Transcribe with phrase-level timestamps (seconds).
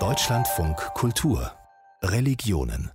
[0.00, 1.52] Deutschlandfunk Kultur.
[2.02, 2.90] Religionen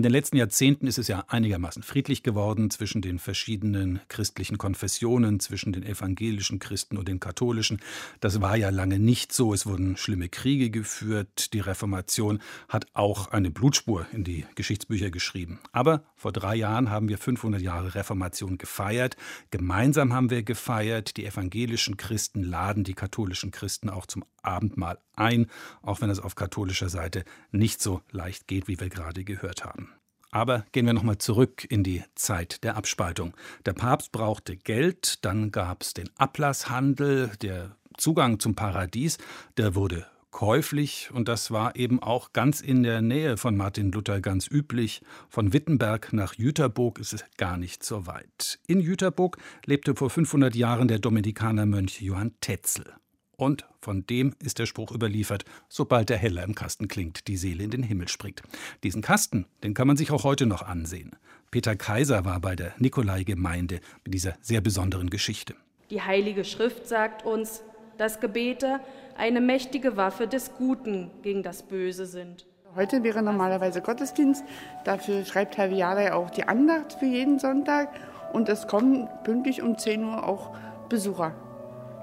[0.00, 5.40] in den letzten Jahrzehnten ist es ja einigermaßen friedlich geworden zwischen den verschiedenen christlichen Konfessionen,
[5.40, 7.82] zwischen den evangelischen Christen und den katholischen.
[8.18, 9.52] Das war ja lange nicht so.
[9.52, 11.52] Es wurden schlimme Kriege geführt.
[11.52, 12.40] Die Reformation
[12.70, 15.60] hat auch eine Blutspur in die Geschichtsbücher geschrieben.
[15.70, 19.18] Aber vor drei Jahren haben wir 500 Jahre Reformation gefeiert.
[19.50, 21.18] Gemeinsam haben wir gefeiert.
[21.18, 25.50] Die evangelischen Christen laden die katholischen Christen auch zum Abendmahl ein,
[25.82, 29.89] auch wenn es auf katholischer Seite nicht so leicht geht, wie wir gerade gehört haben.
[30.30, 33.34] Aber gehen wir nochmal zurück in die Zeit der Abspaltung.
[33.66, 39.18] Der Papst brauchte Geld, dann gab es den Ablasshandel, der Zugang zum Paradies,
[39.56, 44.20] der wurde käuflich und das war eben auch ganz in der Nähe von Martin Luther
[44.20, 45.02] ganz üblich.
[45.28, 48.58] Von Wittenberg nach Jüterburg ist es gar nicht so weit.
[48.66, 52.94] In Jüterburg lebte vor 500 Jahren der Dominikanermönch Johann Tetzel.
[53.40, 57.64] Und von dem ist der Spruch überliefert, sobald der Heller im Kasten klingt, die Seele
[57.64, 58.42] in den Himmel springt.
[58.82, 61.16] Diesen Kasten, den kann man sich auch heute noch ansehen.
[61.50, 65.54] Peter Kaiser war bei der Nikolai-Gemeinde mit dieser sehr besonderen Geschichte.
[65.88, 67.62] Die Heilige Schrift sagt uns,
[67.96, 68.80] dass Gebete
[69.16, 72.44] eine mächtige Waffe des Guten gegen das Böse sind.
[72.76, 74.44] Heute wäre normalerweise Gottesdienst.
[74.84, 77.88] Dafür schreibt Herr Viale auch die Andacht für jeden Sonntag.
[78.34, 80.54] Und es kommen pünktlich um 10 Uhr auch
[80.90, 81.34] Besucher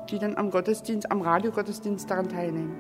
[0.08, 2.76] die dann am Gottesdienst, am Radiogottesdienst daran teilnehmen.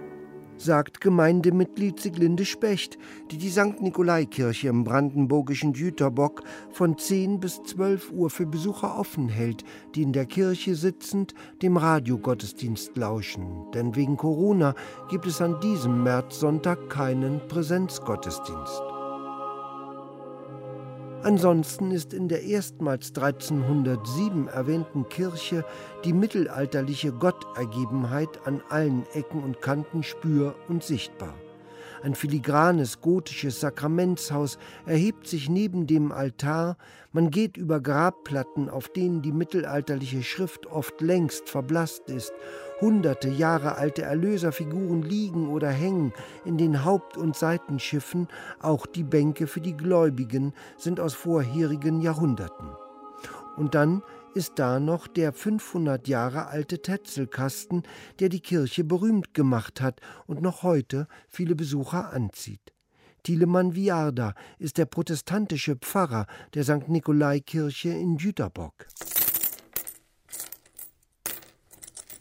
[0.59, 2.97] Sagt Gemeindemitglied Siglinde Specht,
[3.29, 3.79] die die St.
[3.79, 10.13] Nikolaikirche im brandenburgischen Jüterbock von 10 bis 12 Uhr für Besucher offen hält, die in
[10.13, 13.69] der Kirche sitzend dem Radiogottesdienst lauschen.
[13.75, 14.73] Denn wegen Corona
[15.09, 18.96] gibt es an diesem Märzsonntag keinen Präsenzgottesdienst.
[21.23, 25.65] Ansonsten ist in der erstmals 1307 erwähnten Kirche
[26.05, 31.33] die mittelalterliche Gottergebenheit an allen Ecken und Kanten spür- und sichtbar.
[32.03, 36.77] Ein filigranes gotisches Sakramentshaus erhebt sich neben dem Altar,
[37.11, 42.31] man geht über Grabplatten, auf denen die mittelalterliche Schrift oft längst verblasst ist,
[42.79, 46.13] hunderte Jahre alte Erlöserfiguren liegen oder hängen
[46.45, 48.27] in den Haupt- und Seitenschiffen,
[48.59, 52.67] auch die Bänke für die Gläubigen sind aus vorherigen Jahrhunderten.
[53.55, 54.03] Und dann
[54.37, 57.81] ist da noch der 500 Jahre alte Tetzelkasten,
[58.19, 62.71] der die Kirche berühmt gemacht hat und noch heute viele Besucher anzieht.
[63.23, 66.87] Thielemann Viarda ist der protestantische Pfarrer der St.
[66.87, 68.85] Nikolai-Kirche in Jüterbock.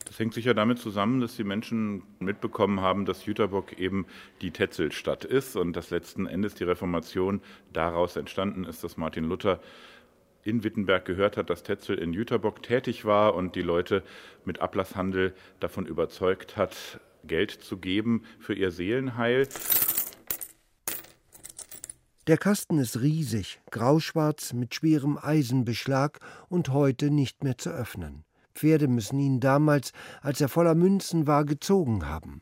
[0.06, 4.06] Das hängt sicher damit zusammen, dass die Menschen mitbekommen haben, dass Jüterbock eben
[4.40, 7.42] die Tetzelstadt ist und dass letzten Endes die Reformation
[7.74, 9.60] daraus entstanden ist, dass Martin Luther
[10.46, 14.02] in Wittenberg gehört hat, dass Tetzel in Jüterbock tätig war und die Leute
[14.44, 19.48] mit Ablasshandel davon überzeugt hat, Geld zu geben für ihr Seelenheil.
[22.26, 26.18] Der Kasten ist riesig, grauschwarz mit schwerem Eisenbeschlag
[26.48, 28.24] und heute nicht mehr zu öffnen.
[28.54, 29.92] Pferde müssen ihn damals,
[30.22, 32.40] als er voller Münzen war, gezogen haben.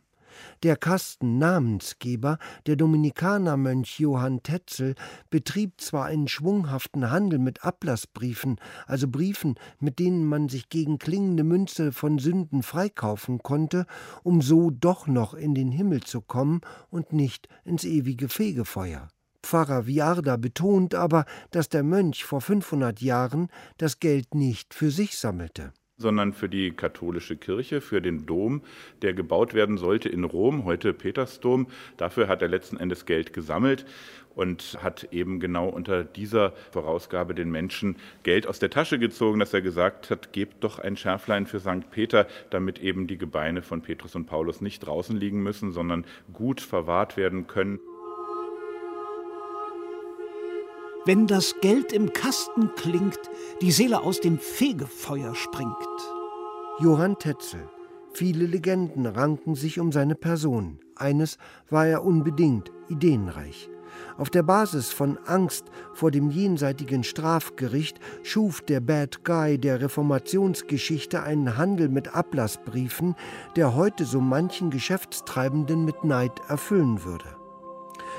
[0.63, 4.95] Der Kasten-Namensgeber, der Dominikanermönch Johann Tetzel,
[5.31, 8.57] betrieb zwar einen schwunghaften Handel mit Ablassbriefen,
[8.87, 13.87] also Briefen, mit denen man sich gegen klingende Münze von Sünden freikaufen konnte,
[14.23, 19.09] um so doch noch in den Himmel zu kommen und nicht ins ewige Fegefeuer.
[19.45, 25.19] Pfarrer Viarda betont aber, dass der Mönch vor 500 Jahren das Geld nicht für sich
[25.19, 28.63] sammelte sondern für die katholische Kirche, für den Dom,
[29.03, 31.69] der gebaut werden sollte in Rom, heute Petersdom.
[31.97, 33.87] Dafür hat er letzten Endes Geld gesammelt
[34.35, 39.55] und hat eben genau unter dieser Vorausgabe den Menschen Geld aus der Tasche gezogen, dass
[39.55, 41.91] er gesagt hat, gebt doch ein Schärflein für St.
[41.93, 46.61] Peter, damit eben die Gebeine von Petrus und Paulus nicht draußen liegen müssen, sondern gut
[46.61, 47.79] verwahrt werden können.
[51.07, 53.21] Wenn das Geld im Kasten klingt,
[53.61, 55.75] die Seele aus dem Fegefeuer springt.
[56.81, 57.69] Johann Tetzel.
[58.15, 60.79] Viele Legenden ranken sich um seine Person.
[60.97, 61.37] Eines
[61.69, 63.69] war er unbedingt, ideenreich.
[64.17, 71.23] Auf der Basis von Angst vor dem jenseitigen Strafgericht schuf der Bad Guy der Reformationsgeschichte
[71.23, 73.15] einen Handel mit Ablassbriefen,
[73.57, 77.44] der heute so manchen Geschäftstreibenden mit Neid erfüllen würde.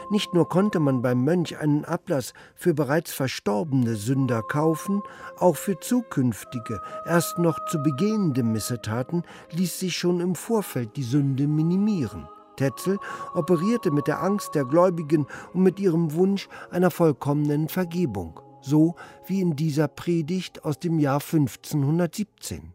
[0.10, 5.02] Nicht nur konnte man beim Mönch einen Ablass für bereits verstorbene Sünder kaufen,
[5.38, 11.48] auch für zukünftige, erst noch zu begehende Missetaten ließ sich schon im Vorfeld die Sünde
[11.48, 12.28] minimieren.
[12.56, 13.00] Tetzel
[13.34, 18.96] operierte mit der Angst der Gläubigen und mit ihrem Wunsch einer vollkommenen Vergebung, so
[19.28, 22.74] wie in dieser Predigt aus dem Jahr 1517.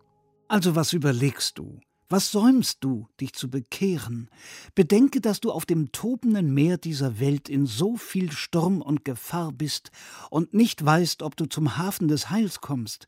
[0.49, 1.81] Also was überlegst du?
[2.13, 4.31] Was säumst du, dich zu bekehren?
[4.75, 9.53] Bedenke, dass du auf dem tobenden Meer dieser Welt in so viel Sturm und Gefahr
[9.53, 9.93] bist
[10.29, 13.07] und nicht weißt, ob du zum Hafen des Heils kommst.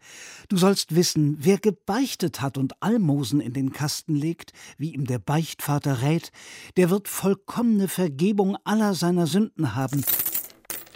[0.49, 5.19] Du sollst wissen, wer gebeichtet hat und Almosen in den Kasten legt, wie ihm der
[5.19, 6.31] Beichtvater rät,
[6.77, 10.05] der wird vollkommene Vergebung aller seiner Sünden haben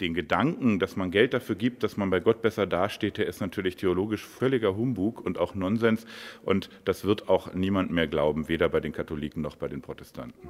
[0.01, 3.41] den Gedanken, dass man Geld dafür gibt, dass man bei Gott besser dasteht, der ist
[3.41, 6.05] natürlich theologisch völliger Humbug und auch Nonsens.
[6.43, 10.49] Und das wird auch niemand mehr glauben, weder bei den Katholiken noch bei den Protestanten.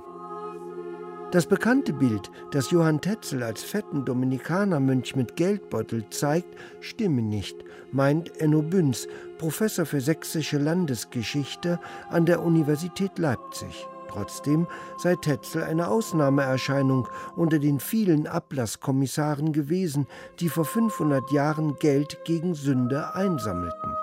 [1.31, 7.57] Das bekannte Bild, das Johann Tetzel als fetten Dominikanermönch mit Geldbeutel zeigt, stimme nicht,
[7.91, 13.87] meint Enno Büns, Professor für sächsische Landesgeschichte an der Universität Leipzig.
[14.17, 14.65] Trotzdem
[14.97, 20.07] sei Tetzel eine Ausnahmeerscheinung unter den vielen Ablasskommissaren gewesen,
[20.39, 23.93] die vor 500 Jahren Geld gegen Sünde einsammelten.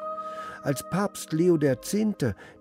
[0.62, 1.96] Als Papst Leo X.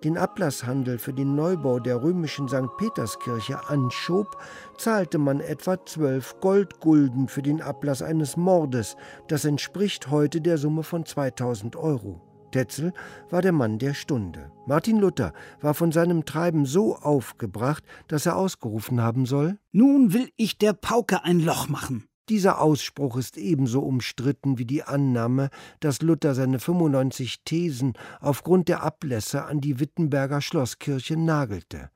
[0.04, 2.76] den Ablasshandel für den Neubau der römischen St.
[2.78, 4.36] Peterskirche anschob,
[4.80, 8.98] zahlte man etwa zwölf Goldgulden für den Ablass eines Mordes.
[9.28, 12.20] Das entspricht heute der Summe von 2000 Euro.
[12.54, 12.94] Tetzel
[13.30, 14.50] war der Mann der Stunde.
[14.66, 20.30] Martin Luther war von seinem Treiben so aufgebracht, dass er ausgerufen haben soll: Nun will
[20.38, 22.06] ich der Pauke ein Loch machen.
[22.30, 25.50] Dieser Ausspruch ist ebenso umstritten wie die Annahme,
[25.82, 31.90] dass Luther seine 95 Thesen aufgrund der Ablässe an die Wittenberger Schlosskirche nagelte.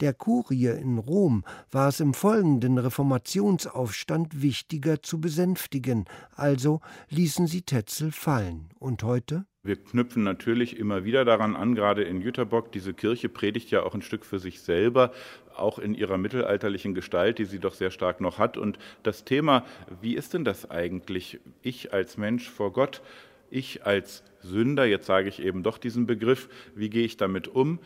[0.00, 6.04] Der Kurie in Rom war es im folgenden Reformationsaufstand wichtiger zu besänftigen,
[6.36, 8.68] also ließen sie Tetzel fallen.
[8.78, 9.46] Und heute?
[9.64, 13.94] Wir knüpfen natürlich immer wieder daran an, gerade in Jüterbock, diese Kirche predigt ja auch
[13.94, 15.12] ein Stück für sich selber,
[15.54, 18.56] auch in ihrer mittelalterlichen Gestalt, die sie doch sehr stark noch hat.
[18.56, 19.64] Und das Thema,
[20.00, 23.02] wie ist denn das eigentlich, ich als Mensch vor Gott,
[23.50, 27.78] ich als Sünder, jetzt sage ich eben doch diesen Begriff, wie gehe ich damit um?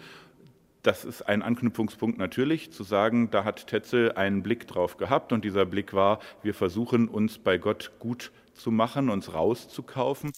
[0.83, 5.45] Das ist ein Anknüpfungspunkt natürlich, zu sagen, da hat Tetzel einen Blick drauf gehabt und
[5.45, 10.33] dieser Blick war, wir versuchen uns bei Gott gut zu machen, uns rauszukaufen.